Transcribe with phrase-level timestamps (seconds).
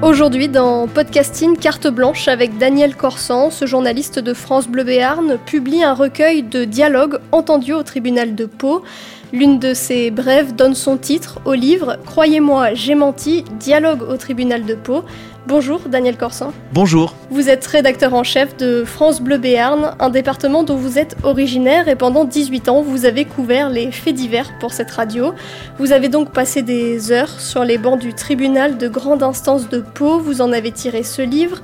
[0.00, 5.82] Aujourd'hui, dans Podcasting Carte Blanche avec Daniel Corsan, ce journaliste de France Bleu Béarn publie
[5.82, 8.84] un recueil de dialogues entendus au tribunal de Pau.
[9.32, 14.64] L'une de ses brèves donne son titre au livre Croyez-moi, j'ai menti, dialogue au tribunal
[14.64, 15.02] de Pau.
[15.48, 16.52] Bonjour Daniel Corsan.
[16.74, 17.14] Bonjour.
[17.30, 21.88] Vous êtes rédacteur en chef de France Bleu Béarn, un département dont vous êtes originaire
[21.88, 25.32] et pendant 18 ans vous avez couvert les faits divers pour cette radio.
[25.78, 29.80] Vous avez donc passé des heures sur les bancs du tribunal de grande instance de
[29.80, 31.62] Pau, vous en avez tiré ce livre.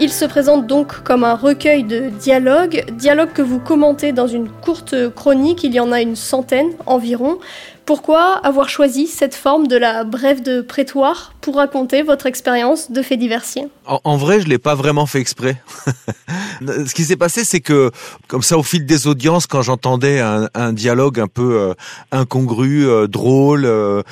[0.00, 4.48] Il se présente donc comme un recueil de dialogues, dialogues que vous commentez dans une
[4.48, 7.38] courte chronique, il y en a une centaine environ.
[7.84, 11.34] Pourquoi avoir choisi cette forme de la brève de prétoire?
[11.48, 15.60] Pour raconter votre expérience de fait diversier en, vrai, je l'ai pas vraiment fait exprès.
[16.60, 17.90] Ce qui s'est passé, c'est que,
[18.26, 21.74] comme ça, au fil des audiences, quand j'entendais un, dialogue un peu euh,
[22.12, 24.02] incongru, euh, drôle, euh,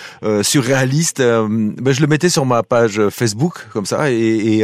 [0.43, 4.63] surréaliste, ben, je le mettais sur ma page Facebook, comme ça, et,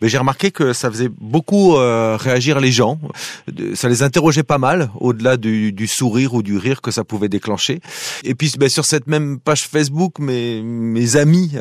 [0.00, 2.98] ben, j'ai remarqué que ça faisait beaucoup réagir les gens.
[3.74, 7.80] Ça les interrogeait pas mal, au-delà du, sourire ou du rire que ça pouvait déclencher.
[8.24, 11.52] Et puis, ben, sur cette même page Facebook, mes amis,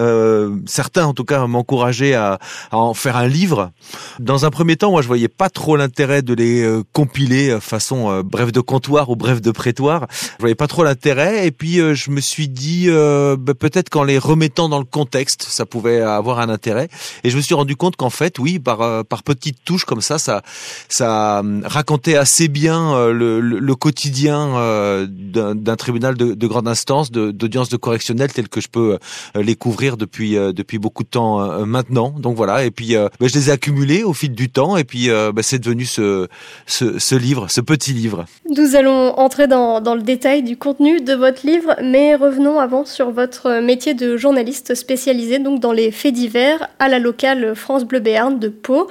[0.66, 2.40] certains en tout cas, m'encourageaient à,
[2.72, 3.72] en faire un livre.
[4.20, 7.60] Dans un premier temps, moi, je voyais pas trop l'intérêt de les euh, compiler euh,
[7.60, 10.08] façon euh, bref de comptoir ou bref de prétoire.
[10.12, 11.48] Je voyais pas trop l'intérêt.
[11.48, 15.66] Et puis, je me suis dit, bah, peut-être qu'en les remettant dans le contexte, ça
[15.66, 16.90] pouvait avoir un intérêt.
[17.24, 20.18] Et je me suis rendu compte qu'en fait, oui, par par petites touches comme ça,
[20.18, 20.42] ça
[20.90, 27.78] ça racontait assez bien le, quotidien d'un tribunal de, de, grande instance, d'audience de, de
[27.78, 28.98] correctionnel tel que je peux
[29.36, 32.14] les couvrir depuis depuis beaucoup de temps maintenant.
[32.18, 32.64] Donc voilà.
[32.66, 35.32] Et puis euh, bah, je les ai accumulés au fil du temps et puis euh,
[35.32, 36.28] bah, c'est devenu ce,
[37.16, 38.26] livre, ce petit livre.
[38.50, 43.12] Nous allons entrer dans, le détail du contenu de votre livre, mais revenons avant sur
[43.12, 48.00] votre métier de journaliste spécialisé donc dans les faits divers à la locale France Bleu
[48.00, 48.88] Béarn de Pau.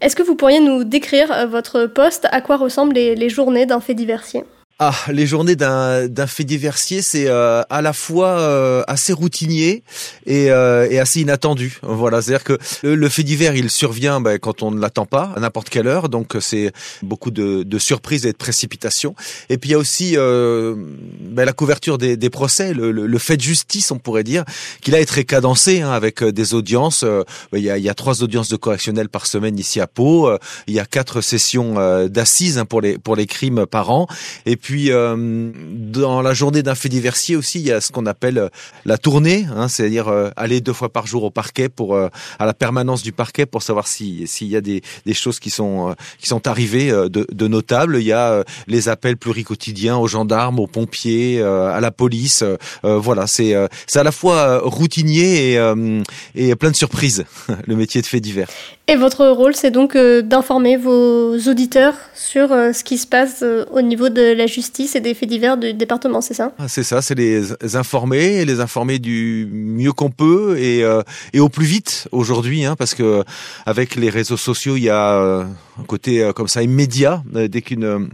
[0.00, 2.26] Est-ce que vous pourriez nous décrire votre poste?
[2.32, 4.44] À quoi ressemblent les journées d'un fait diversier?
[4.82, 9.82] Ah, les journées d'un d'un fait diversier, c'est euh, à la fois euh, assez routinier
[10.24, 11.78] et, euh, et, assez inattendu.
[11.82, 15.40] Voilà, c'est-à-dire que le, fait divers, il survient ben, quand on ne l'attend pas, à
[15.40, 16.08] n'importe quelle heure.
[16.08, 19.14] Donc c'est beaucoup de, de, surprises et de précipitations.
[19.50, 23.36] Et puis il y a aussi ben, la couverture des, des procès, le, le, fait
[23.36, 24.46] de justice, on pourrait dire,
[24.80, 27.04] qui là est très cadencé hein, avec des audiences.
[27.04, 30.30] Ben, il, y a, y a trois audiences de correctionnel par semaine ici à Pau.
[30.66, 31.74] il y a quatre sessions
[32.08, 34.06] d'assises hein, pour les pour les crimes par an.
[34.46, 37.90] Et puis puis euh, dans la journée d'un fait diversier aussi, il y a ce
[37.90, 38.48] qu'on appelle euh,
[38.84, 42.54] la tournée, hein, c'est-à-dire euh, aller deux fois par jour au parquet pour à la
[42.54, 46.28] permanence du parquet pour savoir si s'il y a des, des choses qui sont qui
[46.28, 47.96] sont arrivées de, de notables.
[47.98, 52.44] Il y a les appels pluricotidiens aux gendarmes, aux pompiers, à la police.
[52.82, 53.54] voilà, c'est
[53.88, 56.02] c'est à la fois routinier et,
[56.36, 57.24] et plein de surprises
[57.66, 58.48] le métier de fait divers.
[58.90, 64.08] Et votre rôle, c'est donc d'informer vos auditeurs sur ce qui se passe au niveau
[64.08, 66.50] de la justice et des faits divers du département, c'est ça?
[66.58, 71.02] Ah, C'est ça, c'est les informer, les informer du mieux qu'on peut et, euh,
[71.32, 73.22] et au plus vite aujourd'hui, hein, parce que
[73.66, 75.44] avec les réseaux sociaux, il y a euh,
[75.78, 78.08] un côté euh, comme ça immédiat dès qu'une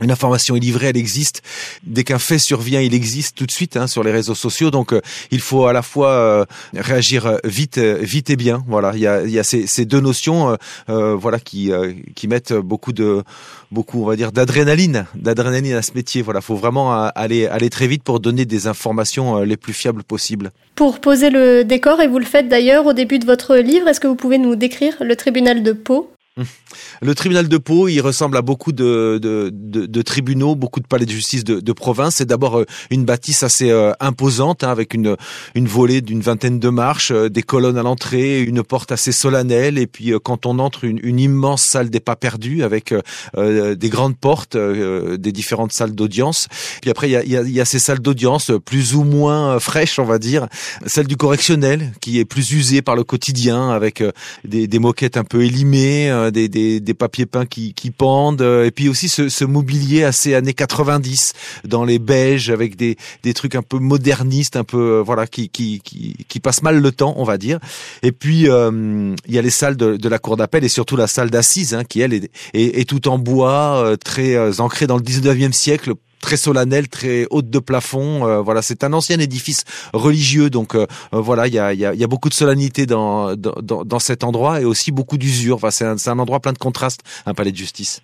[0.00, 1.42] une information est livrée, elle existe.
[1.84, 4.70] Dès qu'un fait survient, il existe tout de suite hein, sur les réseaux sociaux.
[4.70, 5.00] Donc, euh,
[5.30, 8.62] il faut à la fois euh, réagir euh, vite, vite et bien.
[8.68, 10.56] Voilà, il y a, il y a ces, ces deux notions,
[10.86, 11.70] voilà, qui
[12.14, 13.22] qui mettent beaucoup de,
[13.70, 16.22] beaucoup, on va dire, d'adrénaline, d'adrénaline à ce métier.
[16.22, 20.50] Voilà, faut vraiment aller aller très vite pour donner des informations les plus fiables possibles.
[20.74, 24.00] Pour poser le décor, et vous le faites d'ailleurs au début de votre livre, est-ce
[24.00, 26.10] que vous pouvez nous décrire le tribunal de Pau?
[27.02, 30.86] Le tribunal de Pau, il ressemble à beaucoup de, de, de, de tribunaux, beaucoup de
[30.86, 32.16] palais de justice de, de province.
[32.16, 35.16] C'est d'abord euh, une bâtisse assez euh, imposante, hein, avec une,
[35.54, 39.78] une volée d'une vingtaine de marches, euh, des colonnes à l'entrée, une porte assez solennelle,
[39.78, 42.94] et puis quand on entre, une, une, immense salle des pas perdus, avec
[43.36, 46.46] des grandes portes des différentes salles d'audience.
[46.80, 49.58] Puis après, il y a, y, a, y a, ces salles d'audience plus ou moins
[49.58, 50.46] fraîches, on va dire.
[50.86, 54.02] Celle du correctionnel, qui est plus usée par le quotidien, avec
[54.44, 58.64] des, des moquettes un peu élimées, des, des, des papiers peints qui, qui pendent, euh,
[58.66, 61.32] et puis aussi ce, ce, mobilier assez années 90
[61.64, 65.48] dans les beiges avec des, des trucs un peu modernistes, un peu euh, voilà qui,
[65.48, 67.58] qui, qui, qui passent mal le temps, on va dire.
[68.02, 70.96] Et puis euh, il y a les salles de, de la cour d'appel et surtout
[70.96, 74.96] la salle d'assises hein, qui elle est, est, est, tout en bois, très ancrée dans
[74.96, 78.26] le 19e siècle très solennel, très haute de plafond.
[78.26, 82.28] Euh, voilà, c'est un ancien édifice religieux, donc euh, euh, voilà, il y a, beaucoup
[82.28, 85.56] de solennité dans, dans, cet endroit et aussi beaucoup d'usure.
[85.56, 88.00] Enfin, c'est un, endroit plein de contrastes, un palais de justice.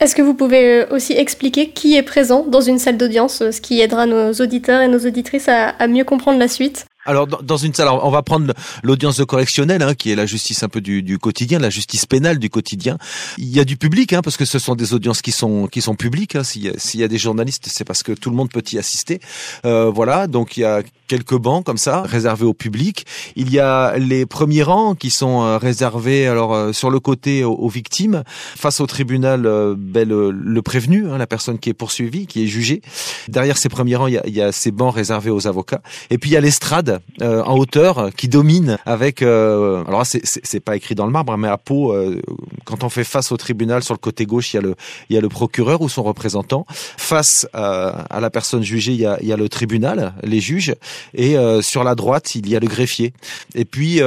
[0.00, 3.80] Est-ce que vous pouvez aussi expliquer qui est présent dans une salle d'audience, ce qui
[3.80, 6.86] aidera nos auditeurs et nos auditrices à mieux comprendre la suite?
[7.08, 8.52] Alors dans une salle, on va prendre
[8.82, 12.04] l'audience de correctionnelle, hein, qui est la justice un peu du, du, quotidien, la justice
[12.04, 12.98] pénale du quotidien.
[13.38, 15.80] Il y a du public, hein, parce que ce sont des audiences qui sont qui
[15.80, 16.36] sont publiques.
[16.36, 16.44] Hein.
[16.44, 19.20] S'il y, y, a des journalistes, c'est parce que tout le monde peut y assister.
[19.64, 23.06] Euh, voilà, donc il y a quelques bancs comme ça réservés au public.
[23.34, 27.42] Il y a les premiers rangs qui sont euh, réservés alors euh, sur le côté
[27.42, 31.74] aux, victimes face au tribunal euh, ben, le, le, prévenu, hein, la personne qui est
[31.74, 32.82] poursuivie, qui est jugée.
[33.28, 35.80] Derrière ces premiers rangs, il y a, il y a ces bancs réservés aux avocats.
[36.10, 39.22] Et puis il y a l'estrade euh, en hauteur qui domine avec.
[39.22, 42.20] Euh, alors c'est pas écrit dans le marbre, mais à Pau, euh,
[42.64, 44.74] quand on fait face au tribunal, sur le côté gauche, il y a le
[45.10, 46.66] il y a le procureur ou son représentant.
[46.68, 50.40] Face à, à la personne jugée, il y a, il y a le tribunal, les
[50.40, 50.74] juges,
[51.14, 53.12] et sur la droite, il y a le greffier.
[53.54, 54.00] Et puis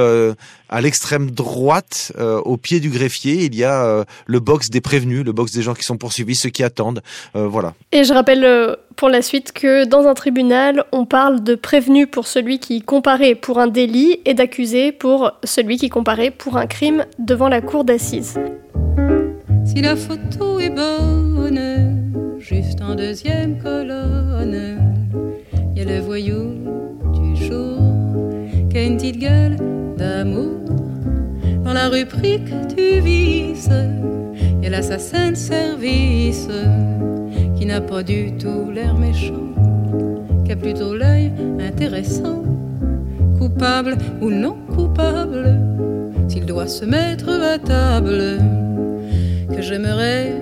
[0.72, 5.32] à l'extrême droite, au pied du greffier, il y a le box des prévenus, le
[5.32, 7.02] box des gens qui sont poursuivis, ceux qui attendent.
[7.34, 7.74] voilà.
[7.92, 12.26] Et je rappelle pour la suite que dans un tribunal, on parle de prévenu pour
[12.26, 17.04] celui qui comparaît pour un délit et d'accusé pour celui qui comparaît pour un crime
[17.18, 18.38] devant la cour d'assises.
[19.64, 24.78] Si la photo est bonne, juste en deuxième colonne,
[25.74, 26.54] il y a le voyou
[27.12, 27.78] du jour
[28.70, 29.56] qui a une petite gueule
[29.96, 30.61] d'amour.
[31.64, 33.70] Dans la rubrique du vice,
[34.58, 36.48] il y a l'assassin de service
[37.56, 39.52] qui n'a pas du tout l'air méchant,
[40.44, 42.42] qui a plutôt l'œil intéressant,
[43.38, 45.60] coupable ou non coupable,
[46.28, 48.38] s'il doit se mettre à table,
[49.54, 50.34] que j'aimerais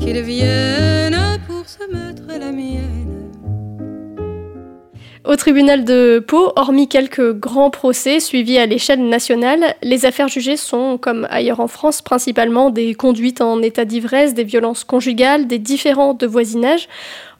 [0.00, 1.16] qu'il vienne
[1.46, 2.83] pour se mettre à la mienne.
[5.26, 10.58] Au tribunal de Pau, hormis quelques grands procès suivis à l'échelle nationale, les affaires jugées
[10.58, 15.58] sont, comme ailleurs en France, principalement des conduites en état d'ivresse, des violences conjugales, des
[15.58, 16.90] différends de voisinage.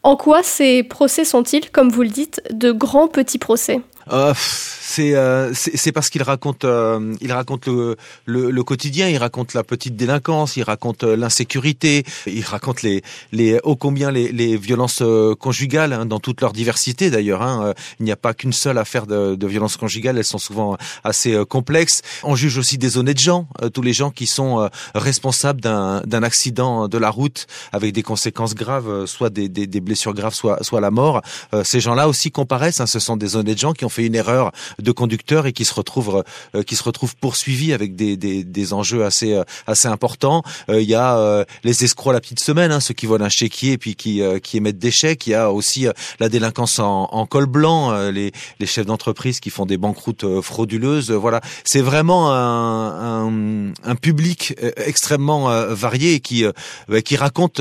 [0.03, 3.83] En quoi ces procès sont-ils, comme vous le dites, de grands petits procès?
[4.12, 7.97] Euh, c'est euh, c'est parce qu'il raconte euh, il raconte le,
[8.27, 13.03] le, le quotidien, il raconte la petite délinquance, il raconte euh, l'insécurité, il raconte les
[13.33, 15.03] les ô combien les, les violences
[15.41, 17.43] conjugales hein, dans toute leur diversité d'ailleurs.
[17.43, 20.77] Hein, il n'y a pas qu'une seule affaire de, de violence conjugale, elles sont souvent
[21.03, 22.03] assez complexes.
[22.23, 26.89] On juge aussi des honnêtes gens, tous les gens qui sont responsables d'un d'un accident
[26.89, 30.81] de la route avec des conséquences graves, soit des, des, des blessures graves, soit soit
[30.81, 31.23] la mort.
[31.65, 32.81] ces gens-là aussi comparaissent.
[32.81, 35.65] Hein, ce sont des honnêtes gens qui ont fait une erreur de conducteur et qui
[35.65, 36.25] se retrouvent
[36.55, 40.43] euh, qui se retrouvent poursuivis avec des, des, des enjeux assez euh, assez importants.
[40.69, 43.73] Euh, il y a les escrocs la petite semaine, hein, ceux qui volent un chéquier
[43.73, 45.27] et puis qui qui émettent des chèques.
[45.27, 45.87] Il y a aussi
[46.21, 51.11] la délinquance en, en col blanc, les les chefs d'entreprise qui font des banqueroutes frauduleuses.
[51.11, 56.45] Voilà, c'est vraiment un, un, un, public extrêmement varié et qui
[56.89, 57.61] bah, qui raconte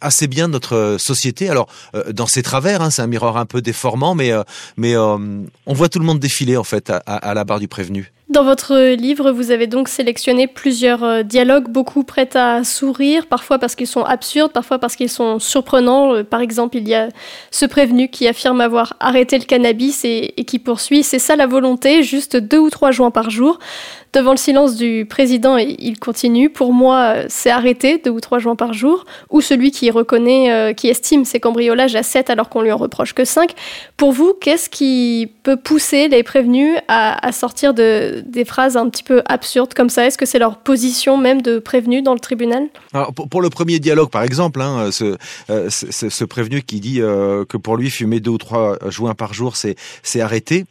[0.00, 1.48] assez bien notre société.
[1.48, 1.68] Alors
[2.10, 4.32] dans ses travers, hein, c'est un miroir un peu déformant, mais
[4.76, 4.94] mais
[5.66, 8.12] on voit tout le monde défiler en fait à, la barre du prévenu.
[8.28, 13.58] Dans votre livre, vous avez donc sélectionné plusieurs euh, dialogues, beaucoup prêts à sourire, parfois
[13.58, 16.14] parce qu'ils sont absurdes, parfois parce qu'ils sont surprenants.
[16.14, 17.08] Euh, par exemple, il y a
[17.50, 21.04] ce prévenu qui affirme avoir arrêté le cannabis et, qui poursuit.
[21.04, 23.58] C'est ça la volonté, juste deux ou trois joints par jour.
[24.14, 26.48] Devant le silence du président, il continue.
[26.48, 29.04] Pour moi, c'est arrêté deux ou trois jours par jour.
[29.30, 32.78] Ou celui qui reconnaît, euh, qui estime ses cambriolages à 7 alors qu'on lui en
[32.78, 33.52] reproche que 5.
[33.98, 39.02] Pour vous, qu'est-ce qui peut pousser les prévenus à, sortir de, des phrases un petit
[39.02, 42.68] peu absurdes comme ça Est-ce que c'est leur position même de prévenu dans le tribunal?
[43.30, 45.16] Pour, le premier dialogue, par exemple, hein, ce,
[45.50, 49.34] euh, ce, prévenu qui dit euh, que pour lui, fumer deux ou trois joints par
[49.34, 50.64] jour, c'est arrêté.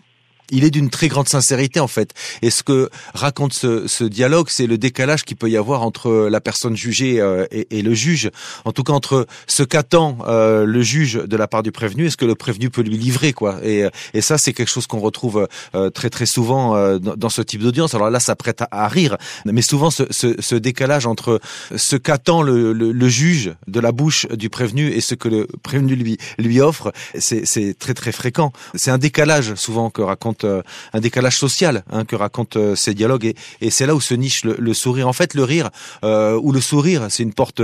[0.52, 2.14] Il est d'une très grande sincérité en fait.
[2.42, 6.28] Et ce que raconte ce, ce dialogue, c'est le décalage qu'il peut y avoir entre
[6.30, 8.32] la personne jugée euh, et, et, le juge.
[8.66, 12.10] En tout cas entre ce qu'attend euh, le juge de la part du prévenu et
[12.10, 13.60] ce que le prévenu peut lui livrer quoi.
[13.64, 17.42] Et, et ça c'est quelque chose qu'on retrouve euh, très très souvent dans, dans, ce
[17.42, 17.94] type d'audience.
[17.94, 21.40] Alors là ça prête à, à, rire, mais souvent ce, ce, ce décalage entre
[21.76, 25.48] ce qu'attend le, le, le, juge de la bouche du prévenu et ce que le
[25.64, 28.52] prévenu lui lui offre, c'est très très fréquent.
[28.76, 30.62] C'est un décalage souvent que raconte euh,
[30.94, 34.14] un décalage social hein, que racontent euh, ces dialogues et, et c'est là où se
[34.14, 35.08] niche le, sourire.
[35.08, 35.70] En fait, le rire
[36.04, 37.62] euh, ou le sourire, c'est une porte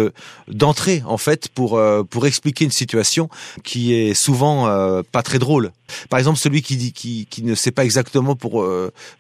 [0.48, 3.30] d'entrée en fait pour pour expliquer une situation
[3.63, 5.72] qui est souvent pas très drôle.
[6.10, 8.65] Par exemple, celui qui dit qui, qui ne sait pas exactement pour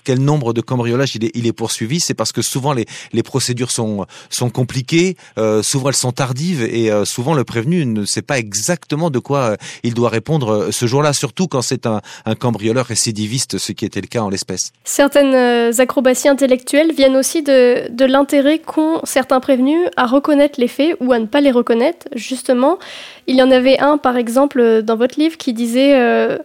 [0.03, 3.23] quel nombre de cambriolages il est, il est poursuivi, c'est parce que souvent les, les
[3.23, 5.17] procédures sont sont compliquées,
[5.61, 9.93] souvent elles sont tardives et souvent le prévenu ne sait pas exactement de quoi il
[9.93, 14.07] doit répondre ce jour-là, surtout quand c'est un, un cambrioleur récidiviste ce qui était le
[14.07, 14.71] cas en l'espèce.
[14.83, 20.67] Certaines euh, acrobaties intellectuelles viennent aussi de, de l'intérêt qu'ont certains prévenus à reconnaître les
[20.67, 22.07] faits ou à ne pas les reconnaître.
[22.15, 22.79] Justement,
[23.27, 25.95] il y en avait un, par exemple, euh, dans votre livre, qui disait...
[25.95, 26.37] Euh,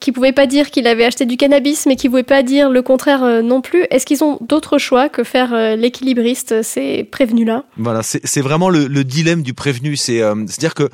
[0.00, 2.82] qui pouvait pas dire qu'il avait acheté du cannabis, mais qui pouvait pas dire le
[2.82, 3.86] contraire euh, non plus.
[3.90, 7.64] Est-ce qu'ils ont d'autres choix que faire l'équilibriste, ces prévenus-là?
[7.78, 9.96] Voilà, c'est vraiment le, le, dilemme du prévenu.
[9.96, 10.90] C'est-à-dire que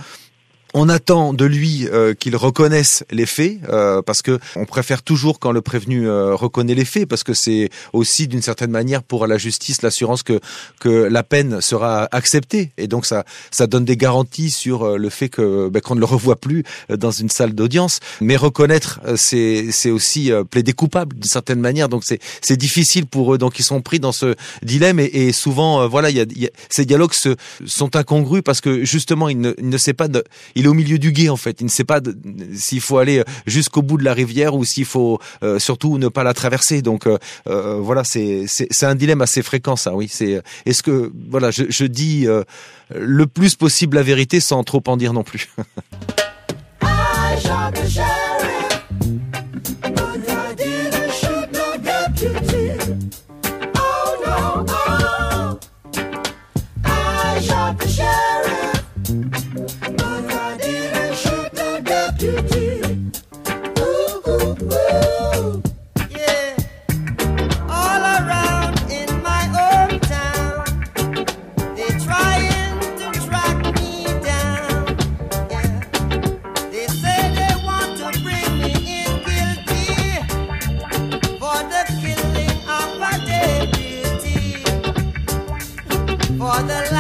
[0.75, 5.39] on attend de lui euh, qu'il reconnaisse les faits euh, parce que on préfère toujours
[5.39, 9.27] quand le prévenu euh, reconnaît les faits parce que c'est aussi d'une certaine manière pour
[9.27, 10.41] la justice l'assurance que
[10.79, 12.71] que la peine sera acceptée.
[12.79, 16.07] Et donc ça ça donne des garanties sur le fait que ben, qu'on ne le
[16.07, 18.01] revoit plus dans une salle d'audience.
[18.21, 21.89] Mais reconnaître c'est c'est aussi plaider coupable d'une certaine manière.
[21.89, 23.39] Donc c'est c'est difficile pour eux.
[23.39, 25.01] Donc ils sont pris dans ce dilemme.
[25.01, 27.37] Et, et souvent voilà il y a, y a, ces dialogues se,
[27.67, 30.23] sont incongrus parce que justement il ne, il ne sait pas de,
[30.65, 31.61] est au milieu du guet en fait.
[31.61, 32.01] Il ne sait pas
[32.55, 36.25] s'il faut aller jusqu'au bout de la rivière ou s'il faut euh, surtout ne pas
[36.25, 36.83] la traverser.
[36.83, 39.95] Donc euh, euh, voilà, c'est c'est un dilemme assez fréquent ça.
[39.95, 42.27] Oui, c'est est-ce que voilà, je, je dis
[42.95, 45.51] le plus possible la vérité sans trop en dire non plus.
[86.67, 87.00] the light.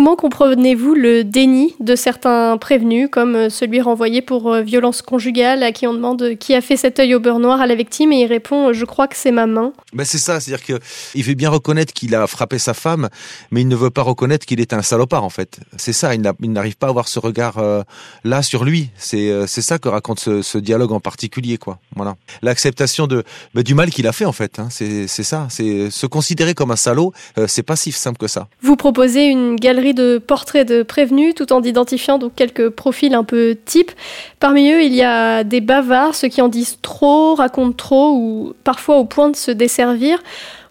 [0.00, 5.62] Comment comprenez-vous le déni de certains prévenus, comme euh, celui renvoyé pour euh, violence conjugale,
[5.62, 8.10] à qui on demande qui a fait cet œil au beurre noir à la victime,
[8.10, 11.34] et il répond Je crois que c'est ma main ben C'est ça, c'est-à-dire qu'il veut
[11.34, 13.10] bien reconnaître qu'il a frappé sa femme,
[13.50, 15.60] mais il ne veut pas reconnaître qu'il est un salopard, en fait.
[15.76, 17.84] C'est ça, il n'arrive pas à avoir ce regard-là
[18.24, 18.88] euh, sur lui.
[18.96, 21.78] C'est ça que raconte ce, ce, dialogue en particulier, quoi.
[21.94, 22.16] Voilà.
[22.40, 24.60] L'acceptation de ben, du mal qu'il a fait, en fait.
[24.60, 24.68] Hein.
[24.70, 25.46] C'est ça.
[25.50, 27.12] C'est se considérer comme un salaud,
[27.46, 28.48] c'est pas si simple que ça.
[28.62, 33.24] Vous proposez une galerie de portraits de prévenus tout en identifiant donc quelques profils un
[33.24, 33.92] peu types.
[34.38, 38.54] Parmi eux, il y a des bavards, ceux qui en disent trop, racontent trop ou
[38.64, 40.22] parfois au point de se desservir.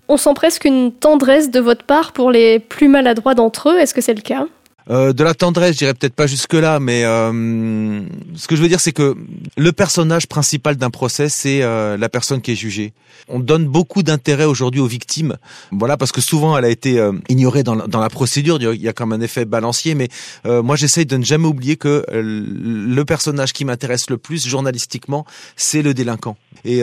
[0.07, 3.77] On sent presque une tendresse de votre part pour les plus maladroits d'entre eux.
[3.77, 4.47] Est-ce que c'est le cas?
[4.89, 8.01] Euh, de la tendresse, je dirais peut-être pas jusque là, mais euh,
[8.35, 9.15] ce que je veux dire, c'est que
[9.55, 12.93] le personnage principal d'un procès, c'est euh, la personne qui est jugée.
[13.27, 15.37] On donne beaucoup d'intérêt aujourd'hui aux victimes,
[15.71, 18.57] voilà, parce que souvent elle a été ignorée dans la, dans la, procédure.
[18.61, 20.07] Il y a comme un effet balancier, mais
[20.45, 25.81] moi j'essaye de ne jamais oublier que le personnage qui m'intéresse le plus journalistiquement, c'est
[25.81, 26.37] le délinquant.
[26.65, 26.81] Et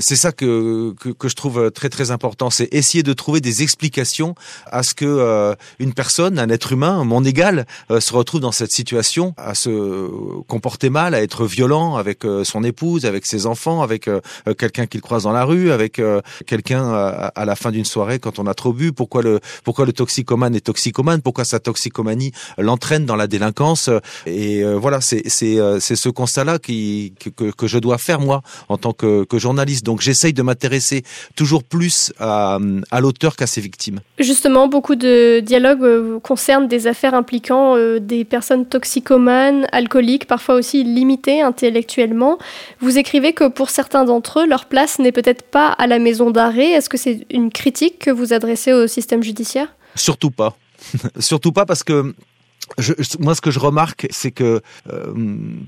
[0.00, 3.62] c'est ça que, que, que je trouve très très important, c'est essayer de trouver des
[3.62, 4.34] explications
[4.66, 8.72] à ce que une personne, un être humain, mon égal euh, se retrouve dans cette
[8.72, 9.72] situation à se
[10.48, 14.20] comporter mal, à être violent avec euh, son épouse, avec ses enfants, avec euh,
[14.58, 16.00] quelqu'un qu'il croise dans la rue, avec
[16.46, 18.92] quelqu'un à, la fin d'une soirée quand on a trop bu.
[18.92, 21.22] Pourquoi le pourquoi le toxicomane est toxicomane?
[21.22, 23.90] Pourquoi sa toxicomanie l'entraîne dans la délinquance?
[24.26, 28.92] Et voilà, c'est c'est c'est ce constat-là que, que je dois faire moi en tant
[28.92, 29.84] que, que journaliste.
[29.84, 31.02] Donc j'essaye de m'intéresser
[31.36, 32.58] toujours plus à,
[32.90, 34.00] à l'auteur qu'à ses victimes.
[34.18, 40.82] Justement, beaucoup de dialogues concernent des affaires impliquant euh, des personnes toxicomanes, alcooliques, parfois aussi
[40.82, 42.38] limitées intellectuellement.
[42.80, 46.30] Vous écrivez que pour certains d'entre eux, leur place n'est peut-être pas à la maison
[46.30, 46.70] d'arrêt.
[46.70, 49.68] Est-ce que c'est une critique que vous adressez au système judiciaire?
[49.94, 50.56] Surtout pas.
[51.18, 52.14] Surtout pas parce que
[53.18, 54.60] moi, ce que je remarque, c'est que
[54.92, 55.14] euh,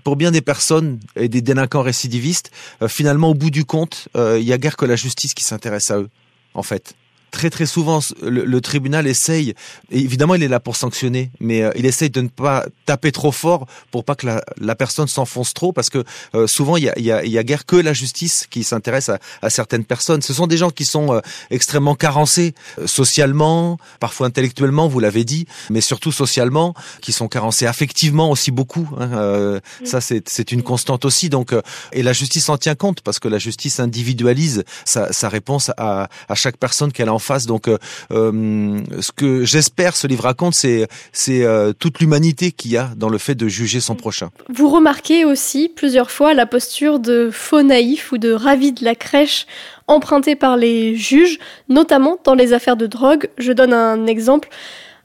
[0.04, 4.38] pour bien des personnes et des délinquants récidivistes, euh, finalement, au bout du compte, euh,
[4.38, 6.08] il y a guère que la justice qui s'intéresse à eux,
[6.54, 6.94] en fait
[7.32, 9.54] très très souvent le, tribunal essaye
[9.90, 13.66] évidemment il est là pour sanctionner mais il essaye de ne pas taper trop fort
[13.90, 16.04] pour pas que la, la personne s'enfonce trop parce que
[16.46, 19.18] souvent il y a, y, a, y a guère que la justice qui s'intéresse à,
[19.40, 20.22] à, certaines personnes.
[20.22, 21.20] Ce sont des gens qui sont
[21.50, 22.54] extrêmement carencés
[22.86, 28.88] socialement parfois intellectuellement vous l'avez dit mais surtout socialement qui sont carencés affectivement aussi beaucoup
[28.98, 31.28] hein, euh, ça c'est c'est une constante aussi.
[31.28, 31.54] Donc
[31.92, 36.08] et la justice en tient compte parce que la justice individualise sa, sa réponse à,
[36.28, 37.46] à chaque personne qu'elle a en face.
[37.46, 37.78] Donc, euh,
[38.10, 40.88] euh, ce que j'espère ce livre raconte, c'est
[41.28, 44.30] euh, toute l'humanité qu'il y a dans le fait de juger son prochain.
[44.48, 48.94] Vous remarquez aussi plusieurs fois la posture de faux naïf ou de ravi de la
[48.94, 49.46] crèche
[49.86, 51.38] empruntée par les juges,
[51.68, 53.28] notamment dans les affaires de drogue.
[53.38, 54.48] Je donne un exemple.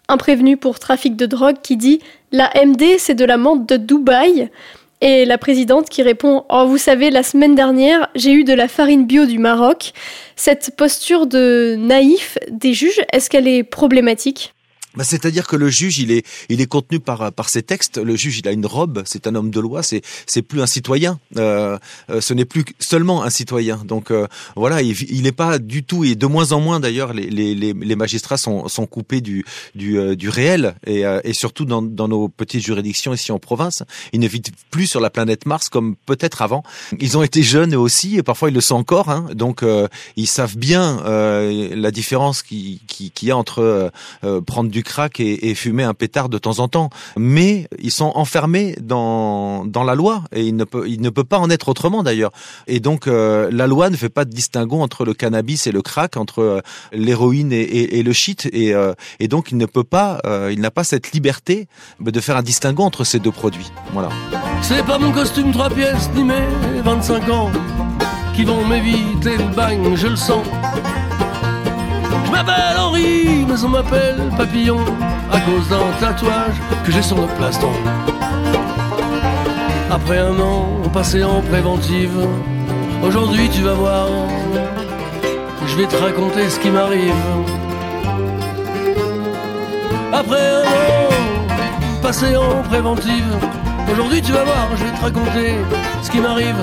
[0.09, 1.99] Un prévenu pour trafic de drogue qui dit
[2.31, 4.49] La MD, c'est de la menthe de Dubaï.
[4.99, 8.67] Et la présidente qui répond Oh, vous savez, la semaine dernière, j'ai eu de la
[8.67, 9.93] farine bio du Maroc.
[10.35, 14.53] Cette posture de naïf des juges, est-ce qu'elle est problématique?
[14.97, 17.97] Bah, c'est-à-dire que le juge, il est, il est contenu par par ses textes.
[17.97, 19.03] Le juge, il a une robe.
[19.05, 19.83] C'est un homme de loi.
[19.83, 21.19] C'est c'est plus un citoyen.
[21.37, 21.77] Euh,
[22.09, 23.77] euh, ce n'est plus seulement un citoyen.
[23.85, 27.13] Donc euh, voilà, il n'est pas du tout et de moins en moins d'ailleurs.
[27.13, 31.81] Les, les, les magistrats sont, sont coupés du du, du réel et, et surtout dans,
[31.81, 35.69] dans nos petites juridictions ici en province, ils ne vivent plus sur la planète Mars
[35.69, 36.63] comme peut-être avant.
[36.99, 39.09] Ils ont été jeunes aussi et parfois ils le sont encore.
[39.09, 39.63] Hein, donc
[40.15, 43.91] ils savent bien la différence qui qui, qui y a entre
[44.45, 46.89] prendre du crack et, fumer un pétard de temps en temps.
[47.17, 51.23] Mais ils sont enfermés dans, dans la loi et il ne peut, il ne peut
[51.23, 52.31] pas en être autrement d'ailleurs.
[52.67, 55.81] Et donc euh, la loi ne fait pas de distinguo entre le cannabis et le
[55.81, 58.47] crack, entre euh, l'héroïne et, et, et, le shit.
[58.51, 61.67] Et, euh, et donc il ne peut pas, il n'a pas cette liberté
[61.99, 63.71] de faire un distinguo entre ces deux produits.
[63.93, 64.09] Voilà.
[64.61, 66.47] C'est pas mon costume trois pièces ni mes
[66.83, 67.51] 25 ans
[68.35, 70.45] qui vont m'éviter le bagne, je le sens.
[72.27, 74.81] Je m'appelle Henri, mais on m'appelle Papillon
[75.31, 77.71] à cause d'un tatouage que j'ai sur le plaston.
[79.89, 82.27] Après un an passé en préventive,
[83.01, 84.09] aujourd'hui tu vas voir,
[85.65, 87.15] je vais te raconter ce qui m'arrive.
[90.11, 91.09] Après un an
[92.01, 93.37] passé en préventive,
[93.89, 95.55] aujourd'hui tu vas voir, je vais te raconter
[96.03, 96.57] ce qui m'arrive.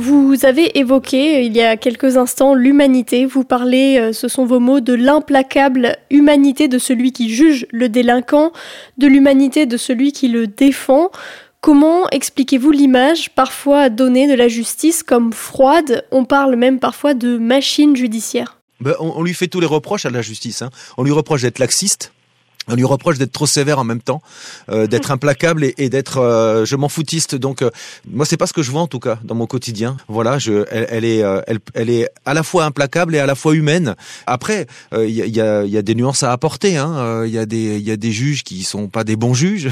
[0.00, 3.26] Vous avez évoqué euh, il y a quelques instants l'humanité.
[3.26, 7.90] Vous parlez, euh, ce sont vos mots, de l'implacable humanité de celui qui juge le
[7.90, 8.50] délinquant,
[8.96, 11.10] de l'humanité de celui qui le défend.
[11.60, 16.06] Comment expliquez-vous l'image parfois donnée de la justice comme froide?
[16.12, 18.56] On parle même parfois de machine judiciaire.
[18.80, 20.62] Ben, on, lui fait tous les reproches à la justice.
[20.62, 20.70] Hein.
[20.96, 22.14] On lui reproche d'être laxiste,
[22.70, 24.22] on lui reproche d'être trop sévère en même temps,
[24.70, 27.34] euh, d'être implacable et, d'être euh, je m'en foutiste.
[27.34, 27.70] Donc euh,
[28.08, 29.96] moi c'est pas ce que je vois en tout cas dans mon quotidien.
[30.08, 33.54] Voilà, je, elle, est, elle, elle, est à la fois implacable et à la fois
[33.54, 33.96] humaine.
[34.26, 36.76] Après, il y, a, y, a, des nuances à apporter.
[36.76, 37.24] Hein.
[37.26, 39.70] Il y a des, il y a des juges qui sont pas des bons juges.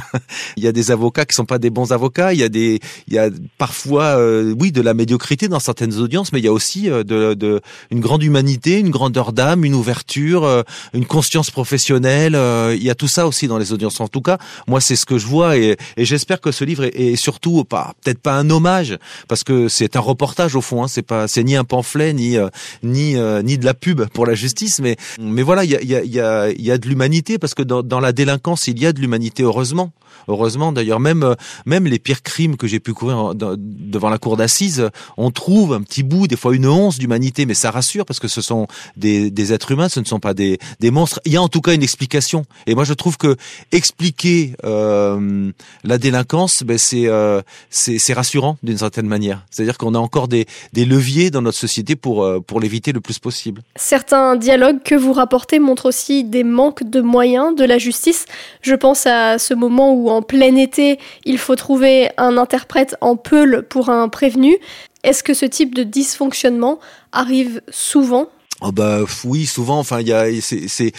[0.56, 2.32] Il y a des avocats qui sont pas des bons avocats.
[2.32, 4.18] Il y a des, il y a parfois,
[4.58, 7.02] oui, de la médiocrité dans certaines audiences, mais il y a aussi de,
[7.34, 12.36] de une grande humanité, une grandeur d'âme, une ouverture, une conscience professionnelle
[12.74, 14.00] il y a tout ça aussi dans les audiences.
[14.00, 17.16] En tout cas, moi, c'est ce que je vois et, j'espère que ce livre est,
[17.16, 18.96] surtout pas peut-être pas un hommage
[19.28, 20.82] parce que c'est un reportage au fond.
[20.82, 22.48] Hein, c'est pas, c'est ni un pamphlet ni euh,
[22.82, 25.80] ni euh, ni de la pub pour la justice, mais mais voilà, il y a
[25.80, 28.78] il y a il y a de l'humanité parce que dans, dans la délinquance, il
[28.80, 29.92] y a de l'humanité heureusement.
[30.28, 34.36] Heureusement, d'ailleurs, même euh, même les pires crimes que j'ai pu couvrir devant la cour
[34.36, 38.20] d'assises, on trouve un petit bout, des fois une once d'humanité, mais ça rassure parce
[38.20, 41.20] que ce sont des, des êtres humains, ce ne sont pas des, des monstres.
[41.24, 42.44] Il y a en tout cas une explication.
[42.68, 43.36] Et moi, je trouve que
[43.72, 45.50] expliquer euh,
[45.84, 49.46] la délinquance, ben, c'est euh, c'est rassurant d'une certaine manière.
[49.50, 53.00] C'est-à-dire qu'on a encore des, des leviers dans notre société pour euh, pour l'éviter le
[53.00, 53.62] plus possible.
[53.76, 58.26] Certains dialogues que vous rapportez montrent aussi des manques de moyens de la justice.
[58.60, 63.16] Je pense à ce moment où en plein été, il faut trouver un interprète en
[63.16, 64.58] peul pour un prévenu.
[65.04, 66.80] Est-ce que ce type de dysfonctionnement
[67.12, 68.28] arrive souvent?
[68.60, 69.78] Oh bah oui, souvent.
[69.78, 70.92] Enfin, il y a c'est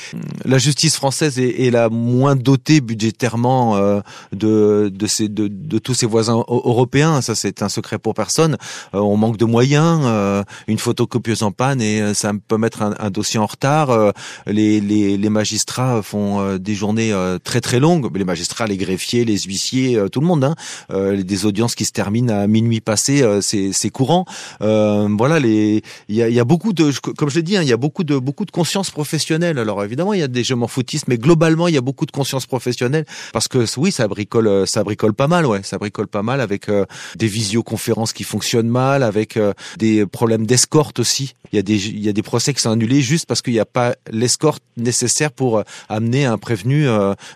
[0.46, 4.00] la justice française est, est, la moins dotée budgétairement euh,
[4.32, 7.20] de de, ces, de de tous ses voisins européens.
[7.22, 8.56] Ça, c'est un secret pour personne.
[8.96, 10.04] Euh, on manque de moyens.
[10.06, 14.14] Euh, une photocopieuse en panne et ça peut mettre un, un dossier en retard.
[14.48, 18.10] les, les les magistrats font des journées très très longues.
[18.16, 20.46] Les magistrats, les greffiers, les huissiers, tout le monde.
[20.46, 20.56] Hein.
[20.90, 24.24] des audiences qui se terminent à minuit passé, c'est c'est courant.
[24.62, 27.74] voilà, les il y a, y a beaucoup de comme je l'ai Hein, il y
[27.74, 29.60] a beaucoup de beaucoup de conscience professionnelle.
[29.60, 32.06] Alors évidemment, il y a des je m'en foutistes, mais globalement, il y a beaucoup
[32.06, 35.78] de conscience professionnelle parce que oui, ça bricole, euh, ça bricole pas mal, ouais, ça
[35.78, 36.86] bricole pas mal avec euh,
[37.16, 41.36] des visioconférences qui fonctionnent mal, avec euh, des problèmes d'escorte aussi.
[41.52, 43.54] Il y a des il y a des procès qui sont annulés juste parce qu'il
[43.54, 46.86] n'y a pas l'escorte nécessaire pour amener un prévenu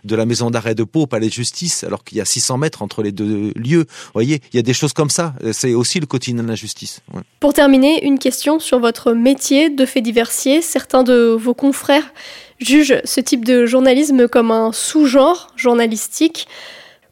[0.04, 2.60] de la maison d'arrêt de Pau au palais de justice, alors qu'il y a 600
[2.60, 3.86] mètres entre les deux lieux.
[3.88, 5.34] Vous voyez, il y a des choses comme ça.
[5.52, 7.02] C'est aussi le quotidien de la justice.
[7.40, 10.62] Pour terminer, une question sur votre métier de fait diversier.
[10.62, 12.14] Certains de vos confrères
[12.60, 16.48] jugent ce type de journalisme comme un sous-genre journalistique.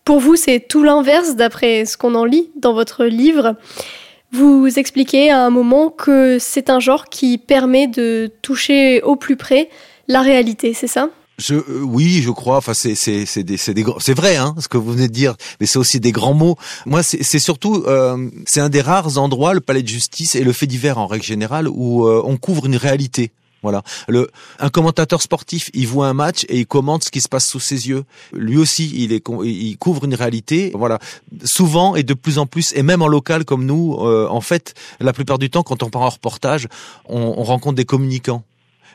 [0.05, 3.55] Pour vous, c'est tout l'inverse d'après ce qu'on en lit dans votre livre.
[4.31, 9.35] Vous expliquez à un moment que c'est un genre qui permet de toucher au plus
[9.35, 9.69] près
[10.07, 11.09] la réalité, c'est ça?
[11.41, 12.57] Je, euh, oui, je crois.
[12.57, 15.13] Enfin, c'est c'est c'est des c'est des c'est vrai, hein, ce que vous venez de
[15.13, 15.35] dire.
[15.59, 16.55] Mais c'est aussi des grands mots.
[16.85, 20.43] Moi, c'est c'est surtout euh, c'est un des rares endroits, le palais de justice et
[20.43, 23.31] le fait divers en règle générale, où euh, on couvre une réalité.
[23.63, 23.83] Voilà.
[24.07, 24.27] Le,
[24.57, 27.59] un commentateur sportif, il voit un match et il commente ce qui se passe sous
[27.59, 28.05] ses yeux.
[28.33, 30.71] Lui aussi, il, est, il couvre une réalité.
[30.73, 30.97] Voilà.
[31.43, 35.13] Souvent et de plus en plus, et même en local comme nous, en fait, la
[35.13, 36.69] plupart du temps, quand on part en reportage,
[37.07, 38.43] on, on rencontre des communicants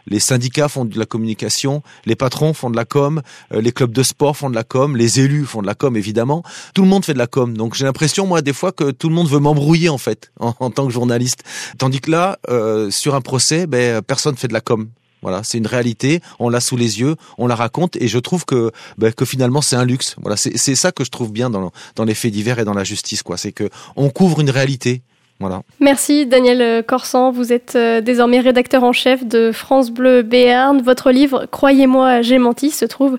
[0.06, 3.92] les syndicats font de la communication, les patrons font de la com, euh, les clubs
[3.92, 6.42] de sport font de la com, les élus font de la com évidemment.
[6.74, 7.56] Tout le monde fait de la com.
[7.56, 10.70] Donc j'ai l'impression moi des fois que tout le monde veut m'embrouiller en fait en,
[10.70, 11.42] tant que journaliste.
[11.78, 14.88] Tandis que là, euh, sur un procès, ben personne fait de la com.
[15.22, 18.44] Voilà, c'est une réalité, on l'a sous les yeux, on la raconte, et je trouve
[18.44, 20.14] que ben, que finalement c'est un luxe.
[20.20, 22.84] Voilà, c'est ça que je trouve bien dans, dans les faits divers et dans la
[22.84, 23.36] justice, quoi.
[23.36, 25.02] C'est que on couvre une réalité,
[25.80, 30.80] Merci Daniel Corsan, vous êtes euh, désormais rédacteur en chef de France Bleu Béarn.
[30.80, 33.18] Votre livre Croyez-moi, j'ai menti se trouve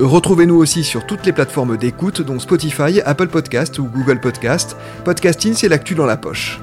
[0.00, 4.76] Retrouvez-nous aussi sur toutes les plateformes d'écoute dont Spotify, Apple Podcast ou Google Podcast.
[5.04, 6.60] Podcasting, c'est l'actu dans la poche.